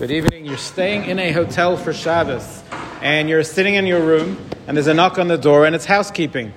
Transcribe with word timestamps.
Good 0.00 0.12
evening. 0.12 0.46
You're 0.46 0.56
staying 0.56 1.10
in 1.10 1.18
a 1.18 1.30
hotel 1.30 1.76
for 1.76 1.92
Shabbos, 1.92 2.62
and 3.02 3.28
you're 3.28 3.44
sitting 3.44 3.74
in 3.74 3.86
your 3.86 4.00
room, 4.00 4.38
and 4.66 4.74
there's 4.74 4.86
a 4.86 4.94
knock 4.94 5.18
on 5.18 5.28
the 5.28 5.36
door, 5.36 5.66
and 5.66 5.76
it's 5.76 5.84
housekeeping. 5.84 6.54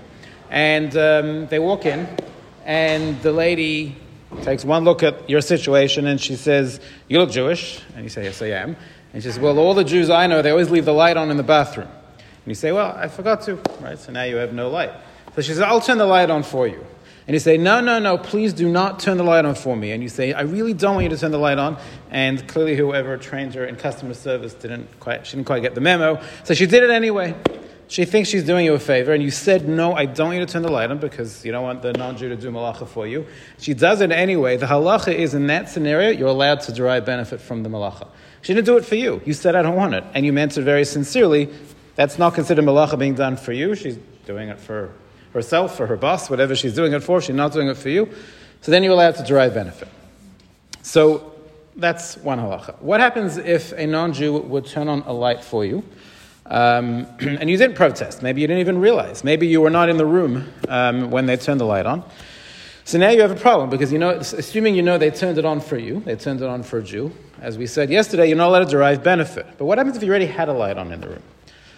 And 0.49 0.95
um, 0.95 1.47
they 1.47 1.59
walk 1.59 1.85
in, 1.85 2.07
and 2.63 3.21
the 3.21 3.33
lady 3.33 3.97
takes 4.43 4.63
one 4.63 4.85
look 4.85 5.03
at 5.03 5.29
your 5.29 5.41
situation, 5.41 6.07
and 6.07 6.21
she 6.21 6.37
says, 6.37 6.79
You 7.09 7.19
look 7.19 7.31
Jewish. 7.31 7.81
And 7.95 8.05
you 8.05 8.09
say, 8.09 8.23
Yes, 8.23 8.41
I 8.41 8.51
am. 8.51 8.77
And 9.11 9.21
she 9.21 9.29
says, 9.29 9.39
Well, 9.39 9.59
all 9.59 9.73
the 9.73 9.83
Jews 9.83 10.09
I 10.09 10.25
know, 10.27 10.41
they 10.41 10.51
always 10.51 10.71
leave 10.71 10.85
the 10.85 10.93
light 10.93 11.17
on 11.17 11.29
in 11.29 11.35
the 11.35 11.43
bathroom. 11.43 11.89
And 11.89 12.45
you 12.45 12.55
say, 12.55 12.71
Well, 12.71 12.95
I 12.95 13.09
forgot 13.09 13.41
to, 13.41 13.55
right? 13.81 13.99
So 13.99 14.13
now 14.13 14.23
you 14.23 14.37
have 14.37 14.53
no 14.53 14.69
light. 14.69 14.93
So 15.35 15.41
she 15.41 15.49
says, 15.49 15.59
I'll 15.59 15.81
turn 15.81 15.97
the 15.97 16.05
light 16.05 16.29
on 16.29 16.43
for 16.43 16.65
you. 16.65 16.85
And 17.27 17.33
you 17.33 17.39
say, 17.39 17.57
No, 17.57 17.79
no, 17.79 17.99
no, 17.99 18.17
please 18.17 18.53
do 18.53 18.69
not 18.69 18.99
turn 18.99 19.17
the 19.17 19.23
light 19.23 19.45
on 19.45 19.55
for 19.55 19.75
me. 19.75 19.91
And 19.91 20.03
you 20.03 20.09
say, 20.09 20.33
I 20.33 20.41
really 20.41 20.73
don't 20.73 20.95
want 20.95 21.03
you 21.05 21.09
to 21.09 21.17
turn 21.17 21.31
the 21.31 21.37
light 21.37 21.57
on. 21.57 21.77
And 22.09 22.47
clearly, 22.47 22.75
whoever 22.75 23.17
trained 23.17 23.53
her 23.55 23.65
in 23.65 23.75
customer 23.75 24.13
service 24.13 24.53
didn't 24.53 24.99
quite, 24.99 25.25
she 25.25 25.37
didn't 25.37 25.47
quite 25.47 25.61
get 25.61 25.75
the 25.75 25.81
memo. 25.81 26.21
So 26.43 26.53
she 26.53 26.65
did 26.65 26.83
it 26.83 26.89
anyway. 26.89 27.35
She 27.87 28.05
thinks 28.05 28.29
she's 28.29 28.43
doing 28.43 28.65
you 28.65 28.73
a 28.73 28.79
favor, 28.79 29.13
and 29.13 29.21
you 29.21 29.29
said, 29.29 29.67
No, 29.67 29.93
I 29.93 30.05
don't 30.05 30.27
want 30.27 30.39
you 30.39 30.45
to 30.45 30.51
turn 30.51 30.63
the 30.63 30.71
light 30.71 30.89
on 30.89 30.97
because 30.97 31.45
you 31.45 31.51
don't 31.51 31.63
want 31.63 31.81
the 31.81 31.93
non 31.93 32.17
Jew 32.17 32.29
to 32.29 32.35
do 32.35 32.49
malacha 32.49 32.87
for 32.87 33.05
you. 33.05 33.27
She 33.59 33.73
does 33.73 34.01
it 34.01 34.11
anyway. 34.11 34.57
The 34.57 34.65
halacha 34.65 35.13
is 35.13 35.33
in 35.33 35.47
that 35.47 35.69
scenario, 35.69 36.09
you're 36.09 36.29
allowed 36.29 36.61
to 36.61 36.73
derive 36.73 37.05
benefit 37.05 37.39
from 37.39 37.63
the 37.63 37.69
malacha. 37.69 38.07
She 38.41 38.53
didn't 38.53 38.65
do 38.65 38.77
it 38.77 38.85
for 38.85 38.95
you. 38.95 39.21
You 39.25 39.33
said, 39.33 39.55
I 39.55 39.61
don't 39.61 39.75
want 39.75 39.93
it. 39.93 40.03
And 40.13 40.25
you 40.25 40.33
meant 40.33 40.57
it 40.57 40.63
very 40.63 40.85
sincerely. 40.85 41.49
That's 41.95 42.17
not 42.17 42.33
considered 42.33 42.65
malacha 42.65 42.97
being 42.97 43.15
done 43.15 43.37
for 43.37 43.53
you. 43.53 43.75
She's 43.75 43.97
doing 44.25 44.49
it 44.49 44.59
for 44.59 44.91
herself, 45.33 45.75
for 45.75 45.87
her 45.87 45.97
boss, 45.97 46.29
whatever 46.29 46.55
she's 46.55 46.75
doing 46.75 46.93
it 46.93 47.03
for, 47.03 47.21
she's 47.21 47.35
not 47.35 47.53
doing 47.53 47.67
it 47.67 47.77
for 47.77 47.89
you. 47.89 48.09
So 48.61 48.71
then 48.71 48.83
you're 48.83 48.93
allowed 48.93 49.15
to 49.15 49.23
derive 49.23 49.53
benefit. 49.53 49.89
So 50.83 51.33
that's 51.75 52.17
one 52.17 52.39
halacha. 52.39 52.79
What 52.81 52.99
happens 52.99 53.37
if 53.37 53.71
a 53.73 53.85
non 53.85 54.13
Jew 54.13 54.37
would 54.37 54.65
turn 54.65 54.87
on 54.87 55.01
a 55.01 55.13
light 55.13 55.43
for 55.43 55.65
you? 55.65 55.83
Um, 56.45 57.07
and 57.19 57.49
you 57.49 57.57
didn't 57.57 57.75
protest. 57.75 58.21
Maybe 58.21 58.41
you 58.41 58.47
didn't 58.47 58.61
even 58.61 58.79
realize. 58.79 59.23
Maybe 59.23 59.47
you 59.47 59.61
were 59.61 59.69
not 59.69 59.89
in 59.89 59.97
the 59.97 60.05
room 60.05 60.51
um, 60.67 61.09
when 61.09 61.25
they 61.25 61.37
turned 61.37 61.59
the 61.59 61.65
light 61.65 61.85
on. 61.85 62.03
So 62.85 62.97
now 62.97 63.09
you 63.09 63.21
have 63.21 63.31
a 63.31 63.39
problem 63.39 63.69
because 63.69 63.93
you 63.93 63.99
know, 63.99 64.09
assuming 64.11 64.75
you 64.75 64.81
know 64.81 64.97
they 64.97 65.09
turned 65.09 65.37
it 65.37 65.45
on 65.45 65.61
for 65.61 65.77
you, 65.77 66.01
they 66.01 66.15
turned 66.15 66.41
it 66.41 66.47
on 66.47 66.63
for 66.63 66.79
a 66.79 66.83
Jew. 66.83 67.13
As 67.41 67.57
we 67.57 67.65
said 67.65 67.89
yesterday, 67.89 68.27
you're 68.27 68.37
not 68.37 68.49
allowed 68.49 68.65
to 68.65 68.69
derive 68.69 69.03
benefit. 69.03 69.45
But 69.57 69.65
what 69.65 69.77
happens 69.77 69.97
if 69.97 70.03
you 70.03 70.09
already 70.09 70.25
had 70.25 70.49
a 70.49 70.53
light 70.53 70.77
on 70.77 70.91
in 70.91 71.01
the 71.01 71.09
room? 71.09 71.23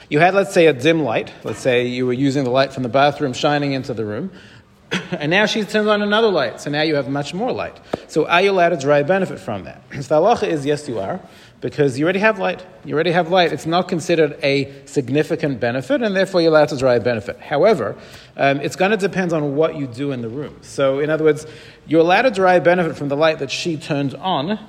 You 0.09 0.19
had, 0.19 0.35
let's 0.35 0.53
say, 0.53 0.67
a 0.67 0.73
dim 0.73 1.01
light. 1.01 1.31
Let's 1.43 1.59
say 1.59 1.87
you 1.87 2.05
were 2.05 2.13
using 2.13 2.43
the 2.43 2.51
light 2.51 2.73
from 2.73 2.83
the 2.83 2.89
bathroom 2.89 3.33
shining 3.33 3.73
into 3.73 3.93
the 3.93 4.05
room. 4.05 4.31
And 5.11 5.31
now 5.31 5.45
she 5.45 5.63
turns 5.63 5.87
on 5.87 6.01
another 6.01 6.29
light. 6.29 6.61
So 6.61 6.69
now 6.69 6.83
you 6.83 6.95
have 6.95 7.09
much 7.09 7.33
more 7.33 7.51
light. 7.51 7.79
So 8.07 8.27
are 8.27 8.41
you 8.41 8.51
allowed 8.51 8.69
to 8.69 8.77
derive 8.77 9.07
benefit 9.07 9.39
from 9.39 9.63
that? 9.63 9.81
So 9.93 10.01
the 10.01 10.15
halacha 10.15 10.47
is 10.47 10.65
yes, 10.65 10.87
you 10.87 10.99
are, 10.99 11.19
because 11.61 11.97
you 11.97 12.05
already 12.05 12.19
have 12.19 12.37
light. 12.37 12.63
You 12.83 12.93
already 12.93 13.11
have 13.11 13.31
light. 13.31 13.51
It's 13.51 13.65
not 13.65 13.87
considered 13.87 14.37
a 14.43 14.71
significant 14.85 15.59
benefit, 15.59 16.03
and 16.03 16.15
therefore 16.15 16.41
you're 16.41 16.51
allowed 16.51 16.69
to 16.69 16.77
derive 16.77 17.03
benefit. 17.03 17.39
However, 17.39 17.95
um, 18.37 18.61
it's 18.61 18.75
going 18.75 18.91
to 18.91 18.97
depend 18.97 19.33
on 19.33 19.55
what 19.55 19.75
you 19.75 19.87
do 19.87 20.11
in 20.11 20.21
the 20.21 20.29
room. 20.29 20.57
So, 20.61 20.99
in 20.99 21.09
other 21.09 21.23
words, 21.23 21.47
you're 21.87 22.01
allowed 22.01 22.23
to 22.23 22.31
derive 22.31 22.63
benefit 22.63 22.95
from 22.95 23.09
the 23.09 23.17
light 23.17 23.39
that 23.39 23.49
she 23.49 23.77
turned 23.77 24.13
on, 24.15 24.59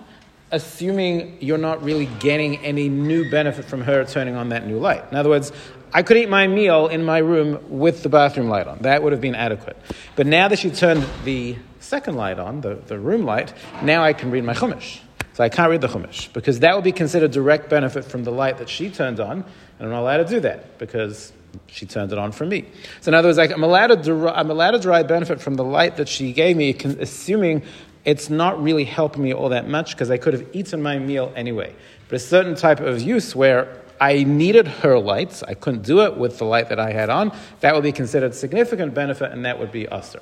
assuming 0.50 1.38
you're 1.40 1.58
not 1.58 1.82
really 1.82 2.06
getting 2.20 2.58
any 2.58 2.88
new 2.88 3.30
benefit 3.30 3.64
from 3.64 3.82
her 3.82 4.04
turning 4.04 4.36
on 4.36 4.50
that 4.50 4.66
new 4.66 4.78
light. 4.78 5.04
In 5.10 5.16
other 5.16 5.28
words, 5.28 5.52
I 5.92 6.02
could 6.02 6.16
eat 6.16 6.28
my 6.28 6.46
meal 6.46 6.88
in 6.88 7.04
my 7.04 7.18
room 7.18 7.78
with 7.78 8.02
the 8.02 8.08
bathroom 8.08 8.48
light 8.48 8.66
on. 8.66 8.78
That 8.80 9.02
would 9.02 9.12
have 9.12 9.20
been 9.20 9.34
adequate. 9.34 9.76
But 10.14 10.26
now 10.26 10.48
that 10.48 10.58
she 10.58 10.70
turned 10.70 11.06
the 11.24 11.56
second 11.80 12.16
light 12.16 12.38
on, 12.38 12.60
the, 12.60 12.74
the 12.74 12.98
room 12.98 13.24
light, 13.24 13.52
now 13.82 14.04
I 14.04 14.12
can 14.12 14.30
read 14.30 14.44
my 14.44 14.54
Chumash. 14.54 15.00
So 15.32 15.44
I 15.44 15.48
can't 15.48 15.70
read 15.70 15.80
the 15.80 15.88
Chumash 15.88 16.32
because 16.32 16.60
that 16.60 16.74
would 16.74 16.84
be 16.84 16.92
considered 16.92 17.30
direct 17.30 17.68
benefit 17.68 18.04
from 18.04 18.24
the 18.24 18.32
light 18.32 18.58
that 18.58 18.68
she 18.68 18.90
turned 18.90 19.20
on, 19.20 19.44
and 19.78 19.86
I'm 19.86 19.90
not 19.90 20.00
allowed 20.00 20.18
to 20.18 20.24
do 20.24 20.40
that 20.40 20.78
because 20.78 21.32
she 21.66 21.86
turned 21.86 22.12
it 22.12 22.18
on 22.18 22.32
for 22.32 22.46
me. 22.46 22.66
So 23.00 23.10
in 23.10 23.14
other 23.14 23.28
words, 23.28 23.38
I'm, 23.38 23.62
allowed 23.62 23.88
to 23.88 23.96
derive, 23.96 24.34
I'm 24.36 24.50
allowed 24.50 24.72
to 24.72 24.78
derive 24.78 25.08
benefit 25.08 25.40
from 25.40 25.54
the 25.54 25.64
light 25.64 25.96
that 25.96 26.08
she 26.08 26.32
gave 26.32 26.56
me, 26.56 26.74
assuming 26.74 27.62
it's 28.06 28.30
not 28.30 28.62
really 28.62 28.84
helping 28.84 29.22
me 29.24 29.34
all 29.34 29.50
that 29.50 29.68
much 29.68 29.90
because 29.90 30.10
I 30.10 30.16
could 30.16 30.32
have 30.32 30.46
eaten 30.52 30.80
my 30.80 30.98
meal 30.98 31.32
anyway. 31.34 31.74
But 32.08 32.16
a 32.16 32.20
certain 32.20 32.54
type 32.54 32.78
of 32.78 33.02
use 33.02 33.34
where 33.34 33.82
I 34.00 34.22
needed 34.22 34.68
her 34.68 34.96
lights, 34.98 35.42
I 35.42 35.54
couldn't 35.54 35.82
do 35.82 36.02
it 36.02 36.16
with 36.16 36.38
the 36.38 36.44
light 36.44 36.68
that 36.68 36.78
I 36.78 36.92
had 36.92 37.10
on, 37.10 37.36
that 37.60 37.74
would 37.74 37.82
be 37.82 37.90
considered 37.90 38.32
significant 38.34 38.94
benefit 38.94 39.32
and 39.32 39.44
that 39.44 39.58
would 39.58 39.72
be 39.72 39.86
assur. 39.86 40.20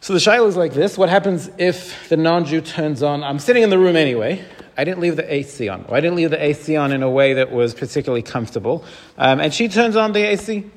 So 0.00 0.12
the 0.12 0.18
shaila 0.18 0.48
is 0.48 0.56
like 0.56 0.74
this 0.74 0.98
what 0.98 1.08
happens 1.08 1.48
if 1.58 2.08
the 2.08 2.16
non 2.16 2.44
Jew 2.44 2.60
turns 2.60 3.02
on? 3.04 3.22
I'm 3.22 3.38
sitting 3.38 3.62
in 3.62 3.70
the 3.70 3.78
room 3.78 3.96
anyway. 3.96 4.44
I 4.76 4.84
didn't 4.84 5.00
leave 5.00 5.16
the 5.16 5.32
AC 5.32 5.68
on. 5.68 5.84
Or 5.88 5.96
I 5.96 6.00
didn't 6.00 6.16
leave 6.16 6.30
the 6.30 6.44
AC 6.44 6.76
on 6.76 6.92
in 6.92 7.02
a 7.02 7.10
way 7.10 7.34
that 7.34 7.50
was 7.50 7.72
particularly 7.72 8.22
comfortable. 8.22 8.84
Um, 9.16 9.40
and 9.40 9.54
she 9.54 9.68
turns 9.68 9.96
on 9.96 10.12
the 10.12 10.22
AC. 10.22 10.70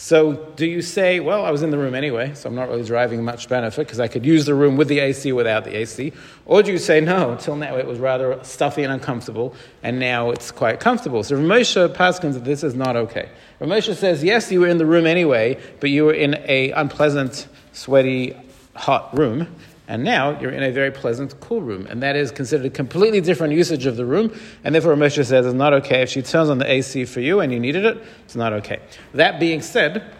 So, 0.00 0.34
do 0.54 0.64
you 0.64 0.80
say, 0.80 1.18
well, 1.18 1.44
I 1.44 1.50
was 1.50 1.64
in 1.64 1.72
the 1.72 1.76
room 1.76 1.96
anyway, 1.96 2.32
so 2.34 2.48
I'm 2.48 2.54
not 2.54 2.68
really 2.68 2.84
driving 2.84 3.24
much 3.24 3.48
benefit 3.48 3.84
because 3.84 3.98
I 3.98 4.06
could 4.06 4.24
use 4.24 4.46
the 4.46 4.54
room 4.54 4.76
with 4.76 4.86
the 4.86 5.00
AC 5.00 5.32
without 5.32 5.64
the 5.64 5.76
AC? 5.76 6.12
Or 6.46 6.62
do 6.62 6.70
you 6.70 6.78
say, 6.78 7.00
no, 7.00 7.32
until 7.32 7.56
now 7.56 7.76
it 7.76 7.84
was 7.84 7.98
rather 7.98 8.38
stuffy 8.44 8.84
and 8.84 8.92
uncomfortable, 8.92 9.56
and 9.82 9.98
now 9.98 10.30
it's 10.30 10.52
quite 10.52 10.78
comfortable? 10.78 11.24
So, 11.24 11.36
Ramosha 11.36 11.92
paskens 11.92 12.34
that 12.34 12.44
this 12.44 12.62
is 12.62 12.76
not 12.76 12.94
okay. 12.94 13.28
Rav 13.58 13.70
Moshe 13.70 13.92
says, 13.96 14.22
yes, 14.22 14.52
you 14.52 14.60
were 14.60 14.68
in 14.68 14.78
the 14.78 14.86
room 14.86 15.04
anyway, 15.04 15.60
but 15.80 15.90
you 15.90 16.04
were 16.04 16.14
in 16.14 16.36
a 16.46 16.70
unpleasant, 16.70 17.48
sweaty, 17.72 18.36
hot 18.76 19.18
room, 19.18 19.48
and 19.88 20.04
now 20.04 20.38
you're 20.38 20.50
in 20.50 20.62
a 20.62 20.70
very 20.70 20.90
pleasant, 20.90 21.40
cool 21.40 21.62
room. 21.62 21.86
And 21.88 22.02
that 22.02 22.14
is 22.14 22.30
considered 22.30 22.66
a 22.66 22.70
completely 22.70 23.22
different 23.22 23.54
usage 23.54 23.86
of 23.86 23.96
the 23.96 24.04
room. 24.04 24.38
And 24.62 24.74
therefore, 24.74 24.92
a 24.92 24.96
Moshe 24.96 25.24
says 25.24 25.46
it's 25.46 25.54
not 25.54 25.72
okay. 25.72 26.02
If 26.02 26.10
she 26.10 26.20
turns 26.20 26.50
on 26.50 26.58
the 26.58 26.70
AC 26.70 27.06
for 27.06 27.20
you 27.20 27.40
and 27.40 27.50
you 27.50 27.58
needed 27.58 27.86
it, 27.86 28.04
it's 28.24 28.36
not 28.36 28.52
okay. 28.52 28.80
That 29.14 29.40
being 29.40 29.62
said, 29.62 30.14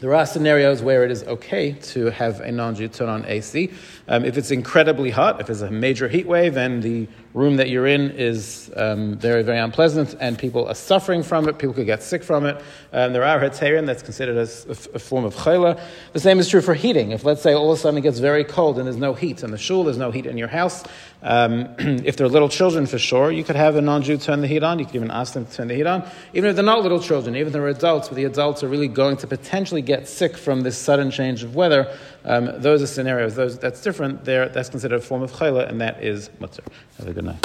there 0.00 0.14
are 0.14 0.26
scenarios 0.26 0.80
where 0.80 1.04
it 1.04 1.10
is 1.10 1.24
okay 1.24 1.72
to 1.72 2.06
have 2.06 2.40
a 2.40 2.52
non-Jew 2.52 2.88
turn 2.88 3.08
on 3.08 3.24
AC. 3.24 3.70
Um, 4.06 4.24
if 4.24 4.38
it's 4.38 4.52
incredibly 4.52 5.10
hot, 5.10 5.40
if 5.40 5.50
it's 5.50 5.60
a 5.60 5.70
major 5.70 6.08
heat 6.08 6.26
wave 6.26 6.56
and 6.56 6.82
the 6.82 7.08
room 7.34 7.56
that 7.56 7.68
you're 7.68 7.86
in 7.86 8.12
is 8.12 8.70
um, 8.76 9.16
very, 9.16 9.42
very 9.42 9.58
unpleasant 9.58 10.14
and 10.20 10.38
people 10.38 10.68
are 10.68 10.74
suffering 10.74 11.22
from 11.22 11.48
it, 11.48 11.58
people 11.58 11.74
could 11.74 11.86
get 11.86 12.02
sick 12.02 12.22
from 12.22 12.46
it, 12.46 12.62
um, 12.92 13.12
there 13.12 13.24
are 13.24 13.40
heterim 13.40 13.86
that's 13.86 14.02
considered 14.02 14.36
as 14.36 14.66
a, 14.94 14.98
form 14.98 15.24
of 15.24 15.34
chayla. 15.34 15.80
The 16.12 16.20
same 16.20 16.38
is 16.38 16.48
true 16.48 16.60
for 16.60 16.74
heating. 16.74 17.10
If, 17.10 17.24
let's 17.24 17.42
say, 17.42 17.52
all 17.52 17.70
of 17.72 17.78
a 17.78 17.80
sudden 17.80 17.98
it 17.98 18.02
gets 18.02 18.20
very 18.20 18.44
cold 18.44 18.78
and 18.78 18.86
there's 18.86 18.96
no 18.96 19.14
heat 19.14 19.42
in 19.42 19.50
the 19.50 19.58
shul, 19.58 19.84
there's 19.84 19.98
no 19.98 20.10
heat 20.10 20.26
in 20.26 20.38
your 20.38 20.48
house, 20.48 20.84
um, 21.22 21.74
if 21.78 22.16
they're 22.16 22.28
little 22.28 22.48
children 22.48 22.86
for 22.86 22.98
sure, 22.98 23.32
you 23.32 23.42
could 23.42 23.56
have 23.56 23.76
a 23.76 23.80
non-Jew 23.80 24.18
turn 24.18 24.40
the 24.40 24.46
heat 24.46 24.62
on. 24.62 24.78
You 24.78 24.86
could 24.86 24.94
even 24.94 25.10
ask 25.10 25.34
them 25.34 25.46
to 25.46 25.52
turn 25.52 25.68
the 25.68 25.74
heat 25.74 25.86
on. 25.86 26.08
Even 26.32 26.50
if 26.50 26.56
they're 26.56 26.64
not 26.64 26.82
little 26.82 27.00
children, 27.00 27.34
even 27.34 27.48
if 27.48 27.52
they're 27.52 27.68
adults, 27.68 28.08
but 28.08 28.16
the 28.16 28.24
adults 28.24 28.62
are 28.62 28.68
really 28.68 28.88
going 28.88 29.16
to 29.18 29.26
potentially 29.26 29.82
get 29.88 30.06
sick 30.06 30.36
from 30.36 30.60
this 30.60 30.78
sudden 30.78 31.10
change 31.10 31.42
of 31.42 31.56
weather, 31.56 31.92
um, 32.24 32.52
those 32.58 32.82
are 32.82 32.86
scenarios. 32.86 33.34
Those, 33.34 33.58
that's 33.58 33.82
different. 33.82 34.24
There, 34.24 34.48
that's 34.48 34.68
considered 34.68 35.00
a 35.00 35.02
form 35.02 35.22
of 35.22 35.32
chayla, 35.32 35.68
and 35.68 35.80
that 35.80 36.04
is 36.04 36.28
mutar. 36.40 36.60
Have 36.98 37.08
a 37.08 37.12
good 37.12 37.24
night. 37.24 37.44